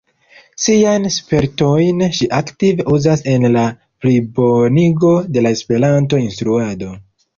[0.61, 3.65] Siajn spertojn ŝi aktive uzas en la
[4.07, 6.91] plibonigo de la Esperanto-instruado.